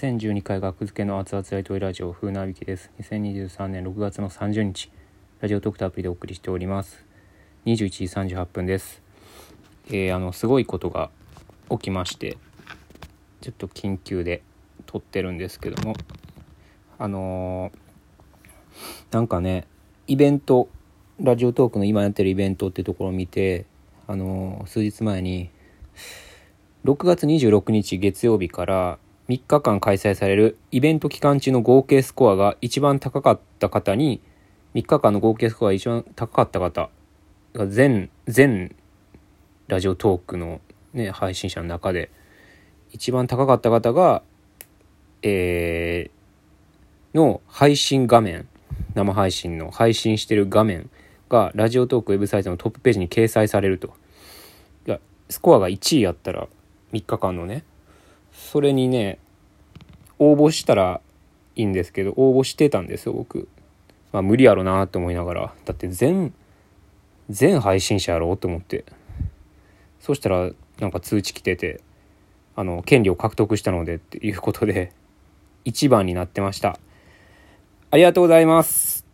[0.00, 2.90] 1012回学付けの熱々ライトラジオ風なびきです。
[3.02, 4.90] 2023年6月の30日
[5.40, 7.04] ラジオトークタアプリでお送りしております。
[7.66, 8.04] 21時
[8.36, 9.02] 38分です。
[9.88, 11.10] えー、あのすごいことが
[11.68, 12.38] 起きまして
[13.42, 14.40] ちょっと緊急で
[14.86, 15.94] 撮ってるんですけども
[16.98, 19.66] あのー、なんかね
[20.06, 20.70] イベント
[21.20, 23.66] ラジオトークの今やってるイベントってところを見て
[24.06, 25.50] あのー、数日前に
[26.86, 28.98] 6月26日月曜日から
[29.30, 34.20] 3日間開催されるイベント期間中の合計スコアが一番高かった方に、
[34.74, 36.90] 3日間の合計スコアが一番高かった方
[37.54, 38.74] が全、全
[39.68, 40.60] ラジオトークの
[40.94, 42.10] ね、配信者の中で、
[42.90, 44.24] 一番高かった方が、
[45.22, 48.48] えー、の配信画面、
[48.94, 50.90] 生配信の配信してる画面
[51.28, 53.94] がラジオトークウェブサイトのトップページに掲載されると。
[55.28, 56.48] スコアが1位やったら
[56.92, 57.62] 3日間のね、
[58.50, 59.20] それにね
[60.18, 61.00] 応募したら
[61.54, 63.46] いいんですけど応募してたんですよ僕。
[64.12, 65.54] まあ無理やろなと思いながら。
[65.64, 66.34] だって全
[67.28, 68.84] 全配信者やろうと思って。
[70.00, 71.80] そしたらなんか通知来てて
[72.56, 74.92] あの権利を獲得したのでっていうことで
[75.64, 76.76] 1番になってました。
[77.92, 79.06] ありがとうございます。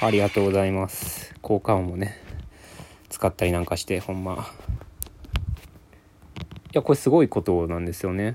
[0.00, 1.32] ありがとうございます。
[1.42, 2.18] 効果音もね
[3.08, 4.50] 使ったりなんかしてほんま。
[6.72, 8.34] やこれすごいことなんですよね。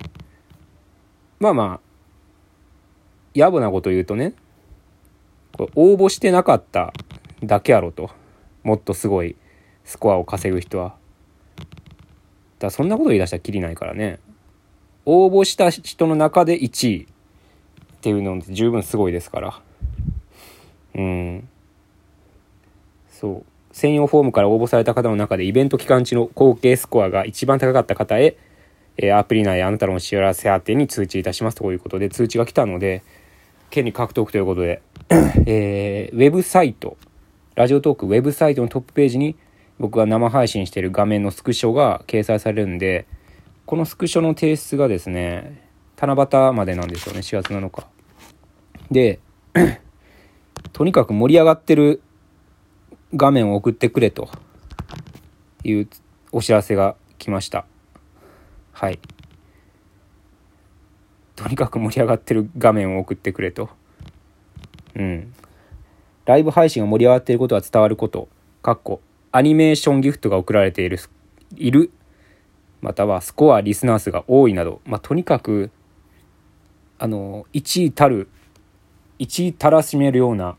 [1.39, 4.33] まあまあ野暮なこと言うとね
[5.57, 6.93] これ応募してなかった
[7.43, 8.09] だけやろと。
[8.63, 9.35] もっとすごい
[9.83, 10.95] スコアを稼ぐ人は。
[12.59, 14.19] だそんなこと言い出したらきりないからね。
[15.05, 17.07] 応募した人の中で1位っ
[18.01, 19.61] ていうのって十分すごいですから。
[20.95, 21.47] うん。
[23.09, 23.54] そう。
[23.75, 28.37] 専用フォームから応募された方の中でイベント期間中の合計スコアが一番高かった方へ、
[28.95, 33.03] えー、アプリ内あなたの幸せ宛てに通知いたしますということで通知が来たので、
[33.71, 34.81] 権利獲得ということで、
[35.45, 36.95] えー、ウェブサイト、
[37.55, 39.35] ラジオトークウェブサイトのトップページに
[39.77, 43.05] 僕が生配信している画面のスクショが掲載されるんで、
[43.65, 45.67] このスクショの提出がですね、
[45.97, 47.87] 七夕までなんですよね、4月7日。
[48.89, 49.19] で、
[50.71, 52.01] とにかく盛り上がってる
[53.15, 54.29] 画面を送ってくれと
[55.63, 55.87] いう
[56.31, 57.65] お知らせが来ました。
[58.73, 58.99] はい。
[61.35, 63.69] とにかく盛り上がってる画面を送ってくれと。
[64.95, 65.33] うん。
[66.25, 68.27] ライブ配信が盛り上がっていることは伝わること、
[68.61, 69.01] かっこ、
[69.31, 70.99] アニメーションギフトが送られている、
[71.55, 71.91] いる、
[72.81, 75.71] またはスコア、リスナー数が多いなど、まあ、とにかく、
[76.97, 78.29] あの、1位たる、
[79.19, 80.57] 1位たらしめるような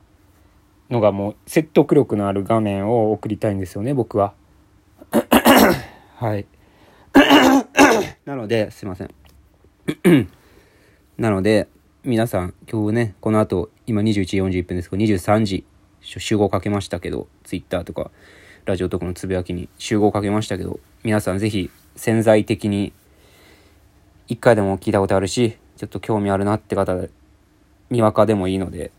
[0.91, 4.34] のがもう説得力のある画面を送りたいんですよね僕は。
[6.16, 6.47] はい。
[8.24, 9.10] なのですいません。
[11.19, 11.69] なので
[12.04, 15.64] 皆さん今日ねこの後今21時41分ですけど23時
[16.00, 18.10] 集合かけましたけど Twitter とか
[18.64, 22.92] ラジオとかのつぶやきに集合かけましたけど皆さん是非潜在的に
[24.28, 26.97] 一回でも聞いたことあるしちょっと興味あるなって方
[27.91, 28.91] にわかでもいいので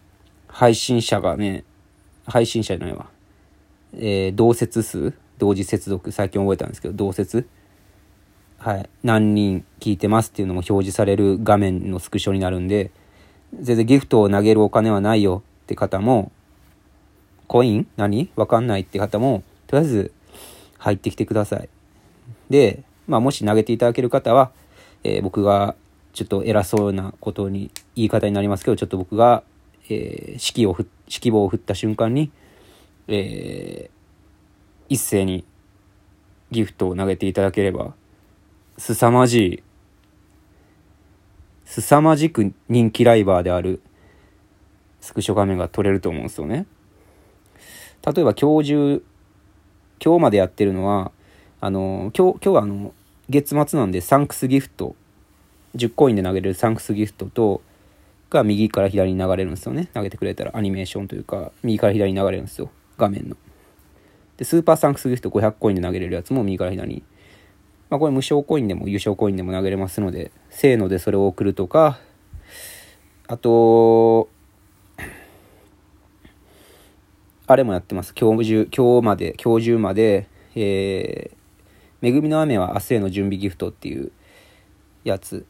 [0.48, 1.64] 配信者がね
[2.28, 3.08] 配信者じゃないわ。
[3.94, 5.14] えー、同説数？
[5.38, 6.12] 同時接続？
[6.12, 7.48] 最近覚えたんですけど同説？
[8.60, 8.90] はい。
[9.02, 12.92] 何人聞いてますっていうのも表示される画面のスクショになるんで
[13.60, 15.42] 全然ギフトを投げるお金はないよ。
[15.64, 16.32] って方も
[17.48, 17.88] コイン？
[17.96, 18.30] 何？
[18.36, 20.12] わかんないって方もとりあえず
[20.78, 21.70] 入ってきてください。
[22.50, 24.52] でまあもし投げていただける方は、
[25.04, 25.76] えー、僕が
[26.14, 29.44] ちょっと偉そうなことに言い方になりますけどちょっと僕が
[29.90, 32.31] えー、指揮をふ指揮棒を振った瞬間に、
[33.07, 33.90] えー、
[34.90, 35.45] 一斉に
[36.51, 37.94] ギフトを投げていただければ
[38.78, 39.63] 凄まじい
[41.66, 43.81] 凄まじく人気ライバーである
[45.01, 46.66] スクショ画面が撮れると思うんですよね。
[48.06, 49.03] 例えば今日中
[50.03, 51.12] 今日までやってるのは
[51.59, 52.94] あの今日今日はあの
[53.29, 54.95] 月末なんでサンクスギフト
[55.75, 57.62] 10コインで投げれるサンクスギフトと
[58.29, 59.89] が右から左に流れるんですよね。
[59.94, 62.69] 投げてくれたらアニメーションというか、右から左に流れるんですよ。
[62.97, 63.38] 画面の。
[64.38, 67.03] で、スーパーサンクスギフト500コインで投げれるやつも右から左に。
[67.89, 72.00] まあこれ無償コインでも優勝コインでも投げれますので、せーのでそれを送るとか、
[73.27, 74.29] あと、
[77.50, 78.13] あれもやってます。
[78.13, 84.12] 今日中、今日まで、今日中まで、えー、恵みの雨は明日への準備ギフトっていう
[85.06, 85.45] やつ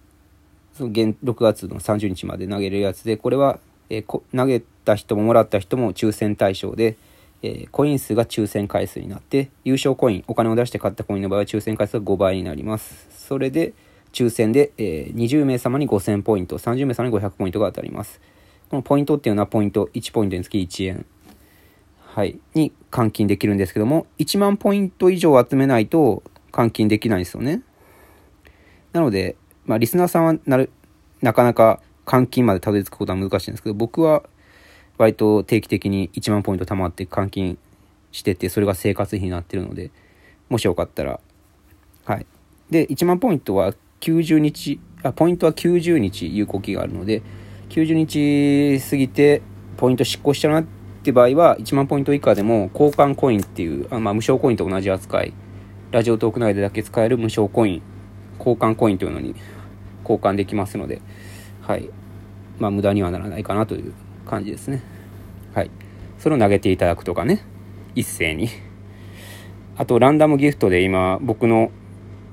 [0.78, 3.60] その現6月の30日まで投げるやつでこれは、
[3.90, 6.98] えー、投げた人ももらった人も抽選対象で、
[7.42, 13.08] えー、コイン数が抽選回数になって優勝コインお金を出して買ったコインの場合は抽選回数が5倍になります。
[13.10, 13.74] それで
[14.14, 18.22] 抽選で、えー、20名様に5000ポイント30名様に500ポイントが当たります。
[18.70, 21.06] このポイントっていうのはポイント1ポイントにつき1円。
[22.00, 22.40] はい。
[22.54, 27.62] に換金できるんですけども1万ポイント以上集めないと換金できないですよね。
[28.94, 29.36] なので、
[29.68, 30.72] まあ、リスナーさんはなる
[31.22, 34.24] なかなか換金までたどり着くことは難しいんですけど僕は
[34.98, 37.58] 割と定期的に1万ポイント貯まって換金
[38.12, 39.92] してて、それが生活費になってるので、
[40.50, 41.20] もしよかったら、
[42.06, 42.26] はい。
[42.70, 47.22] で、1万ポイントは90日、あ、ポイントは90日有効期があるので、
[47.70, 49.42] 90日過ぎて
[49.76, 50.66] ポイント失効しちゃうなっ
[51.04, 55.34] て場合は、1万ポイント以下でも交換コインっていう、あまあ、無償コインと同じ扱い、
[55.92, 57.82] ラジオトーク内でだけ使える無償コイン、
[58.40, 59.36] 交換コインというのに
[60.08, 61.02] 交換できますので、
[61.62, 61.90] はい。
[62.60, 63.94] まあ、無駄にはならないかなという
[64.26, 64.82] 感じですね。
[65.54, 65.72] はい。
[66.18, 67.44] それを投げていただくとかね。
[67.96, 68.50] 一斉に。
[69.76, 71.72] あと、ランダムギフトで今、僕の、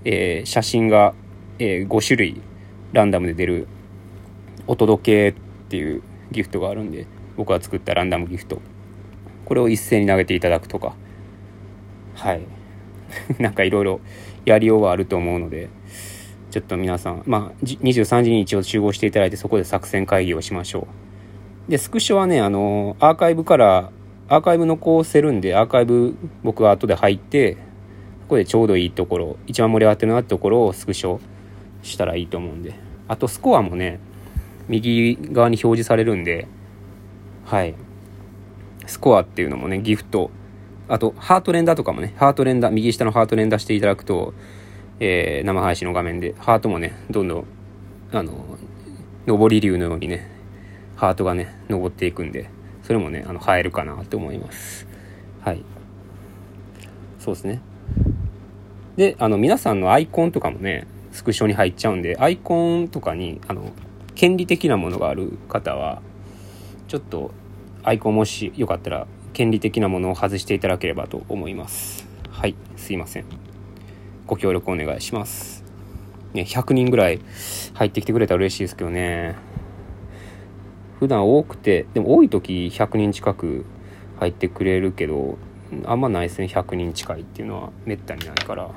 [0.04, 1.14] えー、写真が、
[1.58, 2.40] えー、5種類
[2.92, 3.68] ランダムで出る、
[4.66, 7.06] お届けっていうギフトがあるんで、
[7.36, 8.60] 僕が作ったランダムギフト。
[9.44, 10.94] これを一斉に投げていただくとか。
[12.14, 12.42] はい。
[13.38, 14.00] なんかいろいろ
[14.44, 15.68] やりようはあると思うので、
[16.54, 20.86] ちょっと皆さん、まあ、23時に一応集合していただいて、そこで作戦会議をしましょ
[21.68, 21.70] う。
[21.70, 23.90] で、スクショはね、あの、アーカイブから、
[24.28, 26.14] アーカイブ残せるんで、アーカイブ
[26.44, 27.58] 僕は後で入って、こ
[28.28, 31.18] こでちょうどいいところ、一番盛り上がってるなってところをスクショ
[31.82, 32.74] したらいいと思うんで。
[33.08, 33.98] あと、スコアもね、
[34.68, 36.46] 右側に表示されるんで、
[37.46, 37.74] はい。
[38.86, 40.30] スコアっていうのもね、ギフト、
[40.86, 44.34] あと、ハート連打とかもね、ハート連打、右下のハート連打していただくと、
[45.00, 47.44] えー、生配信の画面で、ハートもね、どんどん、
[48.12, 48.32] あの、
[49.26, 50.30] 上り竜のようにね、
[50.96, 52.48] ハートがね、登っていくんで、
[52.82, 54.86] それもね、あの、映えるかなって思います。
[55.40, 55.62] はい。
[57.18, 57.60] そうですね。
[58.96, 63.72] で、あの、皆さんのアイコンとかもね、スクショに入っちゃうんで、アイコンとかに、あの、
[64.14, 66.02] 権利的なものがある方は、
[66.86, 67.32] ちょっと、
[67.82, 72.06] アイコンもしよかったら、権利的なものを外していただければと思います。
[72.30, 73.53] はい、すいません。
[74.26, 75.64] ご協力お願いします。
[76.32, 77.20] ね、100人ぐらい
[77.74, 79.36] 入ってきてくれたら嬉しいですけどね。
[80.98, 83.64] 普段多くてでも多い時100人近く
[84.18, 85.36] 入ってくれるけど
[85.84, 86.46] あんまないですね。
[86.46, 88.70] 100人近いっていうのはめったにないから。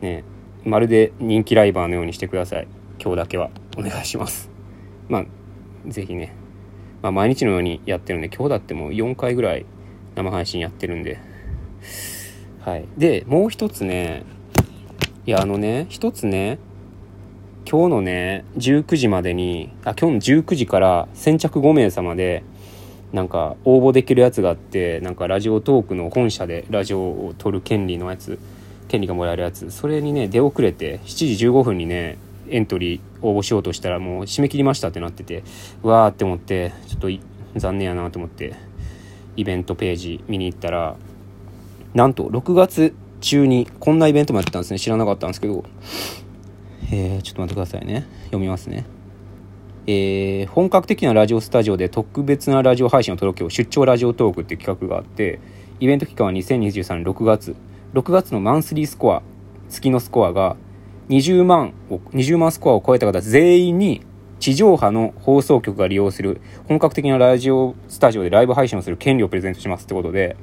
[0.00, 0.24] ね
[0.64, 2.68] まるで人気ライバーのようにしてください。
[3.02, 3.50] 今日だけは。
[3.76, 4.50] お願いします。
[5.08, 5.26] まあ
[5.86, 6.34] 是非ね、
[7.02, 9.66] まあ、毎日のようにやってるんで今日だってもう4回ぐらい
[10.14, 11.18] 生配信やってるんで。
[12.68, 12.84] はい。
[12.98, 14.24] でもう一つね
[15.24, 16.58] いやあのね一つね
[17.70, 22.42] 今日のね、19時までに、あ、今日の19時から先着5名様で、
[23.12, 28.38] なんか応募できるやつがあって、なんかラジオトークの本社でラジオを撮る権利のやつ、
[28.88, 32.16] 権利がもらえるやつ、それにね、出遅れて、7時15分にね、
[32.48, 35.44] エントリー応募しようとしたらもう締め切りましたってなってて、
[35.82, 37.08] うわーって思って、ちょっと
[37.54, 38.54] 残念やなと思って、
[39.36, 40.96] イベントページ見に行ったら、
[41.94, 44.78] なんと6月中にこんなイベントもやってたんですね。
[44.78, 45.64] 知らなかったんですけど、
[46.92, 48.06] えー、ちょっと待ってくださいね。
[48.26, 48.86] 読みますね。
[49.90, 55.40] えー、本格的なラジオスタジオで特別なラジオ配信を届けよう出張ラジオトークっていう企画があって
[55.80, 57.56] イベント期間は2023年6月
[57.94, 59.22] 6月のマンスリースコア
[59.70, 60.56] 月のスコアが
[61.08, 64.02] 20万を20万スコアを超えた方全員に
[64.40, 70.36] 地上波の放送局が利用する本格的なラジオスタジオでライブ配信をする権利をプレゼントしますってことで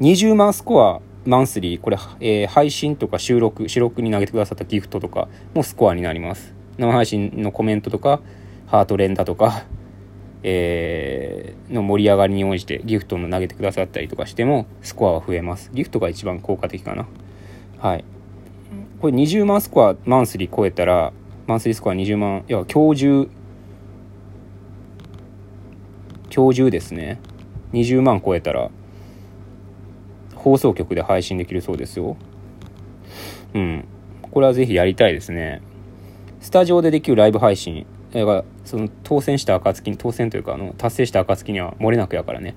[0.00, 6.54] 20万スコアマンスリー、これ、えー、配信とか収録、収録に投げてくださったギフトとかもスコアになります。
[6.76, 8.20] 生配信のコメントとか、
[8.66, 9.64] ハート連打とか、
[10.42, 15.70] えー、の盛り上がりに応じてギフトの投げてくださったりとかしても、スコアは増えます。
[15.72, 17.08] ギフトが一番効果的かな。
[17.78, 18.04] はい。
[19.00, 21.14] これ20万スコア、マンスリー超えたら、
[21.46, 23.28] マンスリースコア20万、いや、今日中、
[26.34, 27.18] 今日中ですね。
[27.72, 28.70] 20万超えたら、
[30.46, 32.16] 放送局で配信できるそうですよ。
[33.52, 33.84] うん。
[34.30, 35.60] これはぜひやりたいですね。
[36.38, 37.84] スタジオでできるライブ配信。
[38.14, 42.54] がその当選した暁に、当選というか、あの、達成した暁には漏れなくやからね。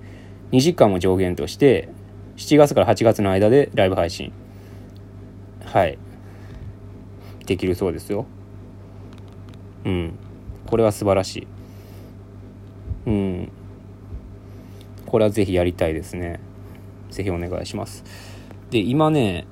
[0.51, 1.89] 2時間を上限として、
[2.37, 4.31] 7月から8月の間でライブ配信。
[5.65, 5.97] はい。
[7.47, 8.27] できるそうですよ。
[9.83, 10.13] うん。
[10.67, 11.47] これは素晴らしい。
[13.07, 13.51] うん。
[15.07, 16.39] これはぜひやりたいですね。
[17.09, 18.03] ぜひお願いします。
[18.71, 19.45] で、今ね、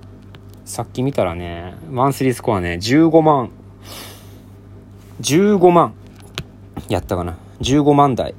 [0.65, 3.51] さっき見たらね、マンスリースコアね、15万、
[5.21, 5.93] 15万、
[6.89, 7.37] やったかな。
[7.61, 8.35] 15万台。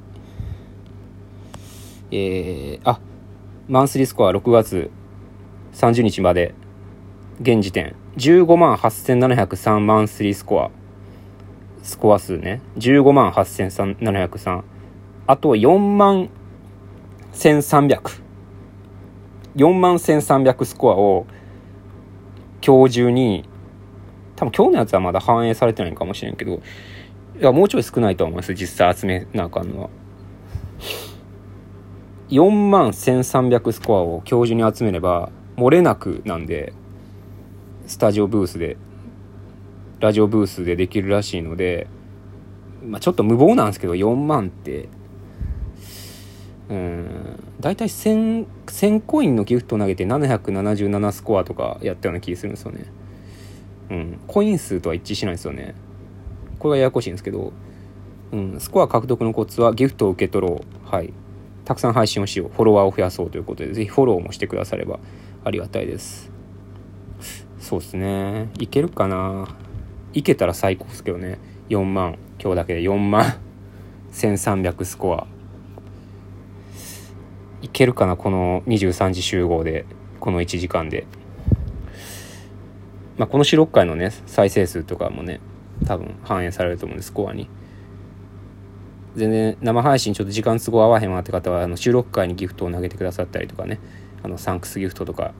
[2.11, 2.99] えー、あ、
[3.67, 4.89] マンスリースコア6月
[5.73, 6.55] 30日まで。
[7.41, 7.95] 現時点。
[8.17, 10.71] 15万8703マンスリースコア。
[11.83, 12.61] スコア数ね。
[12.77, 14.63] 15万8703
[15.27, 16.29] あと4万
[17.33, 18.21] 1300
[19.59, 21.27] 4万1300スコアを
[22.65, 23.43] 今日中に
[24.37, 26.61] 多分今日のやつはまだ反映されてないかもしれんけど
[27.39, 29.89] いやもうちょい少ないと思います実際集めなあかんのは。
[32.29, 36.73] 4万1300スコアを今日中に集めれば漏れなくなんで
[37.85, 38.77] スタジオブースで
[39.99, 41.87] ラジオブースでできるらしいので、
[42.85, 44.87] まあ、ちょっと無謀なんですけど4万って
[46.69, 47.07] うん。
[47.59, 52.85] 大体 1000, 1000コインのギフト投げて777スコアとかやったような気するんですよね。
[53.89, 54.19] うん。
[54.27, 55.75] コイン数とは一致しないですよね。
[56.59, 57.53] これがややこしいんですけど、
[58.31, 60.87] うん、スコア獲得のコツはギフトを受け取ろう。
[60.87, 61.11] はい。
[61.65, 62.49] たくさん配信をしよう。
[62.49, 64.99] フォロワーを増やそうということでぜひフォローもしてくだされば
[65.43, 66.31] ありがたいです。
[67.59, 68.49] そうですね。
[68.59, 69.47] いけるかな？
[70.13, 71.39] いけたら最高ですけどね。
[71.69, 72.17] 4万。
[72.41, 73.37] 今日だけで4万。
[74.11, 75.27] 1300スコア。
[77.61, 79.85] いけるかなこの23時集合で
[80.19, 81.05] この1時間で。
[83.17, 85.41] まあこの四六回のね再生数とかもね
[85.85, 87.49] 多分反映されると思うんですスコアに。
[89.15, 93.79] 全然生配信ちょっと時間都合合わへんわって方はあの収録会にギフトを投げてくださったりとかね
[94.23, 95.33] あのサンクスギフトとか、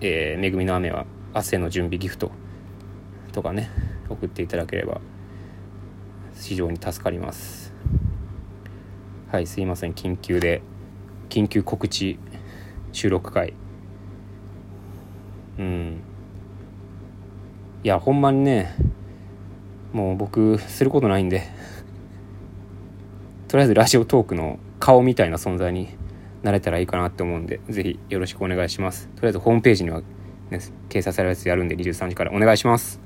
[0.00, 2.30] えー、恵みの雨は汗の準備ギフト
[3.32, 3.70] とかね
[4.08, 5.00] 送っていただければ
[6.36, 7.72] 非常に助かります。
[9.32, 10.62] はいすいません緊急で。
[11.28, 12.18] 緊急告知
[12.92, 13.54] 収録会。
[15.58, 16.02] うん。
[17.82, 18.74] いやほんまにね
[19.92, 21.42] もう僕することないんで
[23.46, 25.88] とりあえずラジオトークの顔みたいな存在に
[26.42, 29.08] なれたらいいかなって思うんで是非よろしくお願いします。
[29.16, 30.00] とりあえずホームページには、
[30.50, 33.00] ね、掲載されるやつやるんで23時からお願いします。